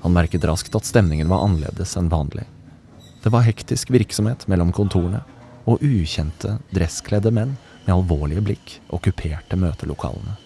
Han 0.00 0.14
merket 0.16 0.46
raskt 0.48 0.74
at 0.78 0.88
stemningen 0.88 1.28
var 1.28 1.44
annerledes 1.44 1.92
enn 1.98 2.08
vanlig. 2.08 2.46
Det 3.22 3.28
var 3.32 3.44
hektisk 3.44 3.90
virksomhet 3.92 4.46
mellom 4.48 4.72
kontorene, 4.72 5.20
og 5.68 5.82
ukjente, 5.84 6.56
dresskledde 6.72 7.32
menn 7.34 7.56
med 7.84 7.92
alvorlige 7.92 8.44
blikk 8.44 8.76
okkuperte 8.96 9.58
møtelokalene. 9.60 10.38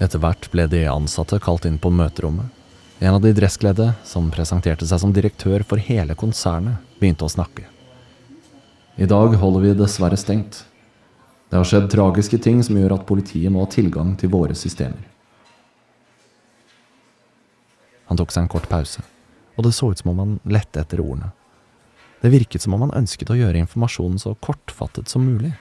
Etter 0.00 0.20
hvert 0.20 0.48
ble 0.52 0.66
de 0.72 0.86
ansatte 0.88 1.38
kalt 1.40 1.68
inn 1.68 1.78
på 1.80 1.92
møterommet. 1.92 2.48
En 2.98 3.18
av 3.18 3.20
de 3.20 3.32
dresskledde, 3.36 3.90
som 4.08 4.30
presenterte 4.32 4.88
seg 4.88 5.02
som 5.02 5.12
direktør 5.12 5.64
for 5.68 5.80
hele 5.80 6.16
konsernet, 6.16 6.80
begynte 7.00 7.28
å 7.28 7.32
snakke. 7.32 7.66
I 8.96 9.08
dag 9.08 9.36
holder 9.36 9.66
vi 9.66 9.76
dessverre 9.76 10.16
stengt. 10.16 10.62
Det 11.50 11.60
har 11.60 11.68
skjedd 11.68 11.90
tragiske 11.92 12.40
ting 12.40 12.62
som 12.64 12.78
gjør 12.80 12.96
at 12.96 13.08
politiet 13.08 13.52
må 13.52 13.66
ha 13.66 13.70
tilgang 13.70 14.16
til 14.16 14.32
våre 14.32 14.56
systemer. 14.56 15.04
Han 18.08 18.16
tok 18.16 18.32
seg 18.32 18.46
en 18.46 18.52
kort 18.52 18.68
pause, 18.70 19.04
og 19.56 19.66
det 19.66 19.74
så 19.76 19.90
ut 19.92 20.00
som 20.00 20.14
om 20.14 20.22
han 20.22 20.38
lette 20.48 20.80
etter 20.80 21.04
ordene. 21.04 21.34
Det 22.22 22.32
virket 22.32 22.64
som 22.64 22.74
om 22.74 22.86
han 22.86 22.94
ønsket 22.96 23.30
å 23.30 23.38
gjøre 23.38 23.60
informasjonen 23.60 24.20
så 24.20 24.34
kortfattet 24.44 25.12
som 25.12 25.26
mulig, 25.26 25.52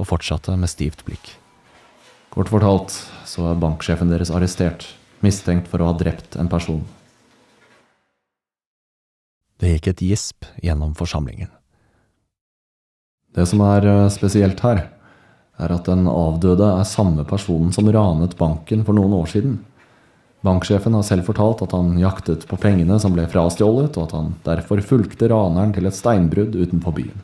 og 0.00 0.08
fortsatte 0.08 0.54
med 0.58 0.70
stivt 0.70 1.04
blikk. 1.06 1.34
Kort 2.32 2.50
fortalt 2.52 2.94
så 3.28 3.50
er 3.50 3.60
banksjefen 3.60 4.12
deres 4.12 4.32
arrestert, 4.32 4.86
mistenkt 5.24 5.68
for 5.70 5.82
å 5.82 5.90
ha 5.90 5.96
drept 5.96 6.36
en 6.40 6.50
person. 6.52 6.82
Det 9.60 9.76
gikk 9.76 9.92
et 9.92 10.04
gisp 10.08 10.48
gjennom 10.64 10.96
forsamlingen. 10.98 11.52
Det 13.32 13.44
som 13.48 13.62
er 13.64 13.86
eh, 13.86 14.08
spesielt 14.12 14.60
her, 14.64 14.82
er 15.62 15.74
at 15.76 15.86
den 15.86 16.08
avdøde 16.10 16.66
er 16.80 16.88
samme 16.88 17.24
personen 17.28 17.70
som 17.72 17.88
ranet 17.92 18.34
banken 18.40 18.82
for 18.84 18.96
noen 18.96 19.14
år 19.20 19.28
siden. 19.30 19.60
Banksjefen 20.42 20.96
har 20.98 21.04
selv 21.06 21.28
fortalt 21.28 21.60
at 21.62 21.74
han 21.76 21.94
jaktet 22.02 22.48
på 22.50 22.58
pengene 22.58 22.96
som 22.98 23.14
ble 23.14 23.28
frastjålet, 23.30 23.94
og 23.94 24.08
at 24.08 24.14
han 24.16 24.32
derfor 24.46 24.82
fulgte 24.82 25.28
raneren 25.30 25.74
til 25.76 25.86
et 25.86 25.94
steinbrudd 25.94 26.56
utenfor 26.58 26.96
byen. 26.96 27.20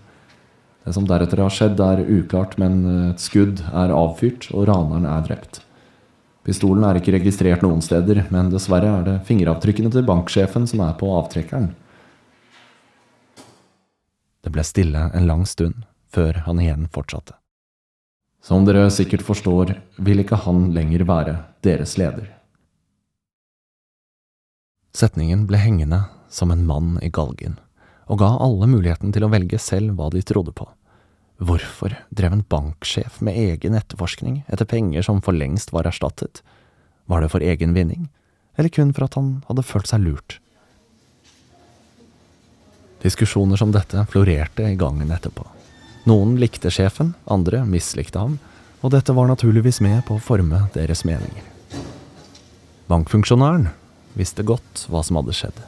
Det 0.86 0.94
som 0.94 1.08
deretter 1.08 1.42
har 1.42 1.52
skjedd, 1.52 1.80
er 1.82 2.04
uklart, 2.06 2.54
men 2.62 2.78
et 3.10 3.20
skudd 3.20 3.64
er 3.74 3.90
avfyrt, 3.92 4.46
og 4.54 4.68
raneren 4.70 5.08
er 5.10 5.26
drept. 5.26 5.60
Pistolen 6.46 6.86
er 6.86 6.96
ikke 6.96 7.12
registrert 7.18 7.66
noen 7.66 7.82
steder, 7.84 8.22
men 8.32 8.48
dessverre 8.54 8.94
er 9.00 9.04
det 9.04 9.18
fingeravtrykkene 9.28 9.90
til 9.92 10.06
banksjefen 10.08 10.70
som 10.70 10.86
er 10.86 10.94
på 10.96 11.10
avtrekkeren. 11.18 11.72
Det 14.46 14.54
ble 14.54 14.64
stille 14.64 15.10
en 15.10 15.28
lang 15.28 15.42
stund, 15.44 15.82
før 16.14 16.44
han 16.46 16.62
igjen 16.62 16.86
fortsatte. 16.94 17.34
Som 18.40 18.64
dere 18.64 18.86
sikkert 18.94 19.26
forstår, 19.26 19.74
vil 19.98 20.22
ikke 20.22 20.38
han 20.46 20.70
lenger 20.72 21.04
være 21.04 21.40
deres 21.66 21.98
leder. 22.00 22.37
Setningen 24.96 25.46
ble 25.46 25.60
hengende 25.60 26.04
som 26.30 26.50
en 26.50 26.66
mann 26.66 26.96
i 27.02 27.10
galgen, 27.12 27.58
og 28.08 28.20
ga 28.22 28.30
alle 28.40 28.68
muligheten 28.70 29.12
til 29.12 29.24
å 29.26 29.30
velge 29.32 29.60
selv 29.60 29.96
hva 29.98 30.08
de 30.12 30.22
trodde 30.24 30.54
på. 30.56 30.66
Hvorfor 31.38 31.94
drev 32.10 32.34
en 32.34 32.44
banksjef 32.50 33.20
med 33.22 33.36
egen 33.38 33.76
etterforskning 33.78 34.42
etter 34.48 34.66
penger 34.66 35.04
som 35.06 35.20
for 35.22 35.36
lengst 35.36 35.70
var 35.72 35.86
erstattet? 35.86 36.42
Var 37.06 37.22
det 37.22 37.30
for 37.30 37.44
egen 37.44 37.76
vinning, 37.76 38.08
eller 38.58 38.72
kun 38.74 38.90
for 38.92 39.06
at 39.06 39.14
han 39.14 39.36
hadde 39.46 39.66
følt 39.66 39.90
seg 39.90 40.02
lurt? 40.02 40.40
Diskusjoner 43.04 43.60
som 43.60 43.70
dette 43.70 44.02
florerte 44.10 44.66
i 44.66 44.78
gangen 44.78 45.12
etterpå. 45.14 45.44
Noen 46.10 46.34
likte 46.40 46.72
sjefen, 46.74 47.12
andre 47.30 47.62
mislikte 47.68 48.18
ham, 48.18 48.38
og 48.82 48.90
dette 48.94 49.14
var 49.14 49.28
naturligvis 49.30 49.78
med 49.84 50.00
på 50.08 50.16
å 50.16 50.22
forme 50.22 50.64
deres 50.74 51.04
meninger. 51.06 51.44
Bankfunksjonæren 52.90 53.68
visste 54.18 54.42
godt 54.42 54.86
hva 54.90 55.02
som 55.06 55.20
hadde 55.20 55.36
skjedd, 55.36 55.58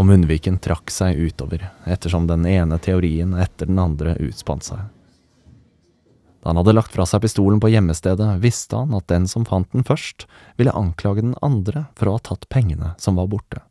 og 0.00 0.08
munnviken 0.08 0.58
trakk 0.64 0.90
seg 0.92 1.20
utover 1.20 1.68
ettersom 1.84 2.26
den 2.30 2.46
ene 2.48 2.80
teorien 2.80 3.36
etter 3.36 3.68
den 3.68 3.80
andre 3.82 4.16
utspant 4.24 4.64
seg. 4.66 4.80
Da 6.42 6.50
han 6.50 6.58
hadde 6.58 6.74
lagt 6.74 6.94
fra 6.96 7.04
seg 7.06 7.22
pistolen 7.22 7.60
på 7.62 7.70
gjemmestedet, 7.70 8.40
visste 8.42 8.80
han 8.80 8.96
at 8.98 9.06
den 9.12 9.28
som 9.30 9.44
fant 9.46 9.68
den 9.70 9.86
først, 9.86 10.26
ville 10.58 10.74
anklage 10.74 11.22
den 11.22 11.36
andre 11.44 11.84
for 11.94 12.10
å 12.10 12.16
ha 12.16 12.24
tatt 12.32 12.48
pengene 12.50 12.96
som 12.98 13.20
var 13.20 13.30
borte. 13.30 13.62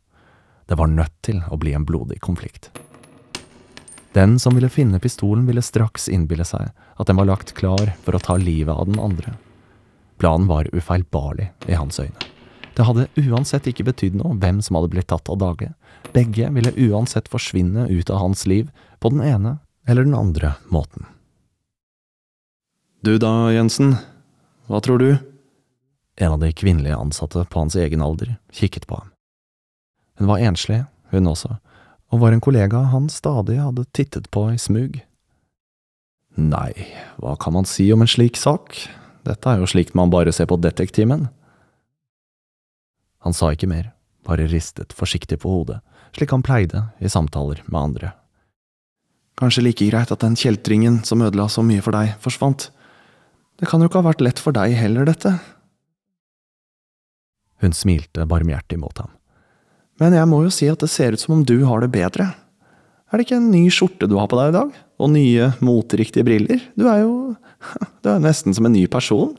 Det 0.70 0.78
var 0.80 0.88
nødt 0.88 1.18
til 1.26 1.42
å 1.52 1.58
bli 1.60 1.74
en 1.76 1.84
blodig 1.84 2.22
konflikt. 2.24 2.70
Den 4.16 4.38
som 4.40 4.56
ville 4.56 4.72
finne 4.72 5.00
pistolen, 5.00 5.44
ville 5.48 5.64
straks 5.64 6.08
innbille 6.08 6.48
seg 6.48 6.70
at 6.72 7.08
den 7.08 7.18
var 7.20 7.28
lagt 7.28 7.52
klar 7.58 7.92
for 8.04 8.16
å 8.16 8.24
ta 8.24 8.38
livet 8.40 8.72
av 8.72 8.88
den 8.88 9.00
andre. 9.00 9.36
Planen 10.20 10.48
var 10.48 10.68
ufeilbarlig 10.72 11.50
i 11.68 11.76
hans 11.76 12.00
øyne. 12.00 12.31
Det 12.76 12.86
hadde 12.88 13.08
uansett 13.20 13.66
ikke 13.68 13.86
betydd 13.90 14.16
noe 14.16 14.36
hvem 14.40 14.62
som 14.64 14.78
hadde 14.78 14.92
blitt 14.94 15.10
tatt 15.12 15.28
av 15.32 15.40
dage. 15.42 15.72
Begge 16.16 16.48
ville 16.54 16.74
uansett 16.88 17.28
forsvinne 17.32 17.88
ut 17.90 18.10
av 18.10 18.22
hans 18.22 18.46
liv 18.48 18.70
på 19.00 19.12
den 19.12 19.20
ene 19.24 19.58
eller 19.86 20.06
den 20.06 20.16
andre 20.16 20.54
måten. 20.72 21.06
Du 23.02 23.16
da, 23.18 23.50
Jensen, 23.50 23.96
hva 24.70 24.80
tror 24.80 25.02
du? 25.02 25.10
En 26.16 26.36
av 26.36 26.40
de 26.42 26.52
kvinnelige 26.54 26.96
ansatte 26.96 27.44
på 27.50 27.58
hans 27.58 27.76
egen 27.76 28.02
alder 28.04 28.36
kikket 28.54 28.86
på 28.86 29.00
ham. 29.00 29.10
Hun 30.20 30.28
var 30.30 30.44
enslig, 30.44 30.84
hun 31.10 31.26
også, 31.26 31.56
og 32.12 32.20
var 32.22 32.34
en 32.34 32.44
kollega 32.44 32.84
han 32.92 33.08
stadig 33.10 33.58
hadde 33.58 33.88
tittet 33.96 34.28
på 34.30 34.46
i 34.52 34.60
smug. 34.60 35.00
Nei, 36.38 36.72
hva 37.20 37.34
kan 37.40 37.56
man 37.56 37.66
si 37.68 37.88
om 37.92 38.04
en 38.04 38.08
slik 38.08 38.38
sak, 38.40 38.76
dette 39.26 39.48
er 39.48 39.60
jo 39.60 39.68
slikt 39.68 39.96
man 39.98 40.12
bare 40.12 40.32
ser 40.32 40.48
på 40.50 40.60
Detektimen. 40.60 41.26
Han 43.22 43.36
sa 43.36 43.52
ikke 43.54 43.70
mer, 43.70 43.92
bare 44.26 44.48
ristet 44.50 44.94
forsiktig 44.96 45.40
på 45.42 45.50
hodet, 45.50 45.78
slik 46.16 46.34
han 46.34 46.44
pleide 46.44 46.88
i 47.00 47.10
samtaler 47.10 47.62
med 47.68 47.80
andre. 47.80 48.12
Kanskje 49.38 49.64
like 49.64 49.88
greit 49.88 50.12
at 50.12 50.22
den 50.22 50.36
kjeltringen 50.38 51.00
som 51.08 51.22
ødela 51.24 51.48
så 51.50 51.64
mye 51.64 51.82
for 51.84 51.96
deg, 51.96 52.12
forsvant. 52.22 52.68
Det 53.58 53.68
kan 53.70 53.80
jo 53.80 53.88
ikke 53.88 54.02
ha 54.02 54.10
vært 54.10 54.24
lett 54.24 54.42
for 54.42 54.54
deg 54.54 54.74
heller, 54.76 55.08
dette. 55.08 55.36
Hun 57.62 57.74
smilte 57.76 58.26
barmhjertig 58.28 58.78
mot 58.82 58.96
ham. 58.98 59.12
Men 60.02 60.16
jeg 60.16 60.28
må 60.28 60.42
jo 60.44 60.52
si 60.52 60.66
at 60.70 60.82
det 60.82 60.90
ser 60.90 61.14
ut 61.14 61.22
som 61.22 61.36
om 61.38 61.44
du 61.46 61.60
har 61.68 61.82
det 61.84 61.92
bedre. 61.94 62.32
Er 63.12 63.20
det 63.20 63.26
ikke 63.26 63.38
en 63.38 63.52
ny 63.52 63.66
skjorte 63.70 64.08
du 64.08 64.16
har 64.18 64.28
på 64.30 64.38
deg 64.38 64.50
i 64.50 64.56
dag? 64.56 64.76
Og 65.02 65.12
nye, 65.12 65.50
moteriktige 65.62 66.26
briller? 66.26 66.62
Du 66.74 66.88
er 66.90 67.04
jo… 67.04 67.12
Du 68.02 68.10
er 68.10 68.22
nesten 68.22 68.56
som 68.56 68.66
en 68.66 68.74
ny 68.74 68.88
person. 68.90 69.36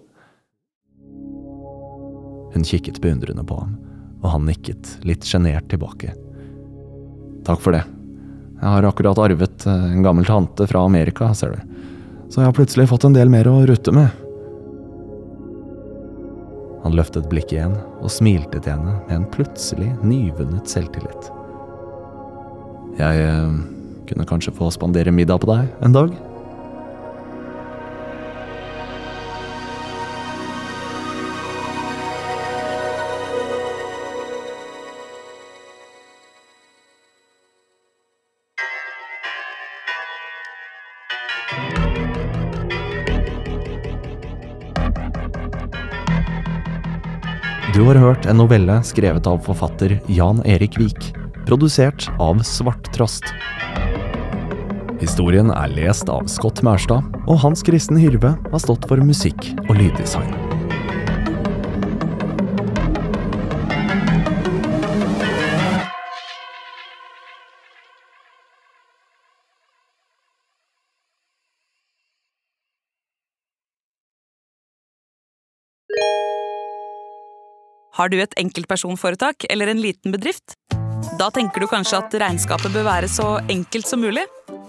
Hun 2.53 2.67
kikket 2.67 3.01
beundrende 3.01 3.45
på 3.47 3.57
ham, 3.59 3.75
og 4.21 4.29
han 4.35 4.47
nikket, 4.47 4.97
litt 5.07 5.25
sjenert 5.27 5.69
tilbake. 5.71 6.13
Takk 7.47 7.61
for 7.63 7.75
det. 7.75 7.83
Jeg 8.61 8.69
har 8.71 8.85
akkurat 8.87 9.19
arvet 9.19 9.65
en 9.67 10.05
gammel 10.05 10.27
tante 10.27 10.67
fra 10.69 10.85
Amerika, 10.87 11.33
ser 11.35 11.57
du 11.57 11.73
så 12.33 12.41
jeg 12.41 12.49
har 12.49 12.55
plutselig 12.57 12.87
fått 12.89 13.03
en 13.05 13.13
del 13.13 13.29
mer 13.29 13.45
å 13.45 13.59
rutte 13.69 13.91
med. 13.93 14.09
Han 16.81 16.95
løftet 16.97 17.27
blikket 17.29 17.59
igjen 17.59 17.75
og 18.01 18.09
smilte 18.09 18.57
til 18.57 18.73
henne 18.73 18.95
med 19.03 19.13
en 19.13 19.27
plutselig 19.35 19.91
nyvunnet 20.01 20.65
selvtillit. 20.65 21.29
Jeg 22.97 23.27
eh, 23.27 23.53
kunne 24.09 24.25
kanskje 24.29 24.55
få 24.57 24.71
spandere 24.73 25.13
middag 25.13 25.43
på 25.43 25.51
deg 25.51 25.69
en 25.85 25.93
dag? 25.93 26.17
Du 47.73 47.81
har 47.81 47.97
hørt 47.97 48.27
en 48.29 48.37
novelle 48.37 48.75
skrevet 48.85 49.25
av 49.25 49.39
forfatter 49.41 49.95
Jan 50.13 50.43
Erik 50.45 50.75
Vik, 50.77 51.07
produsert 51.47 52.05
av 52.21 52.43
Svarttrost. 52.45 53.25
Historien 55.01 55.49
er 55.49 55.73
lest 55.73 56.05
av 56.05 56.29
Scott 56.29 56.61
Mærstad, 56.61 57.09
og 57.25 57.41
Hans 57.41 57.65
Kristen 57.65 57.97
Hyrve 57.97 58.35
har 58.37 58.61
stått 58.61 58.85
for 58.85 59.01
musikk 59.01 59.55
og 59.65 59.79
lyddesign. 59.81 60.53
Har 77.93 78.09
du 78.09 78.17
et 78.23 78.33
enkeltpersonforetak 78.41 79.45
eller 79.53 79.69
en 79.69 79.81
liten 79.81 80.13
bedrift? 80.15 80.55
Da 81.19 81.27
tenker 81.29 81.61
du 81.61 81.67
kanskje 81.69 81.99
at 81.99 82.15
regnskapet 82.23 82.73
bør 82.73 82.87
være 82.87 83.09
så 83.11 83.35
enkelt 83.53 83.85
som 83.85 84.01
mulig? 84.01 84.23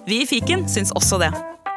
Vi 0.04 0.20
i 0.20 0.26
Fiken 0.28 0.66
syns 0.68 0.92
også 0.92 1.16
det. 1.22 1.30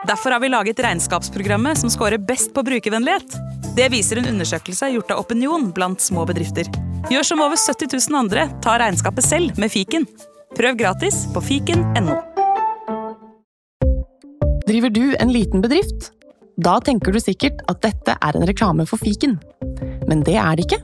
Derfor 0.10 0.36
har 0.36 0.42
vi 0.44 0.50
laget 0.52 0.82
regnskapsprogrammet 0.84 1.80
som 1.80 1.92
scorer 1.92 2.20
best 2.20 2.52
på 2.56 2.66
brukervennlighet. 2.68 3.38
Det 3.78 3.88
viser 3.94 4.20
en 4.20 4.28
undersøkelse 4.34 4.90
gjort 4.92 5.14
av 5.16 5.22
Opinion 5.24 5.70
blant 5.72 6.04
små 6.04 6.26
bedrifter. 6.28 6.68
Gjør 7.08 7.30
som 7.30 7.46
over 7.46 7.56
70 7.56 7.96
000 7.96 8.20
andre, 8.20 8.50
ta 8.64 8.76
regnskapet 8.82 9.24
selv 9.24 9.62
med 9.62 9.72
Fiken. 9.72 10.04
Prøv 10.58 10.76
gratis 10.76 11.24
på 11.32 11.46
fiken.no. 11.48 12.20
Driver 14.68 14.92
du 14.92 15.16
en 15.16 15.32
liten 15.32 15.64
bedrift? 15.64 16.12
Da 16.60 16.76
tenker 16.84 17.16
du 17.16 17.24
sikkert 17.24 17.64
at 17.72 17.80
dette 17.88 18.20
er 18.20 18.36
en 18.36 18.48
reklame 18.50 18.84
for 18.90 19.00
fiken. 19.00 19.38
Men 20.10 20.26
det 20.28 20.36
er 20.42 20.58
det 20.58 20.68
ikke, 20.68 20.84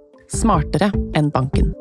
smartere 0.31 0.91
enn 1.17 1.29
banken. 1.33 1.73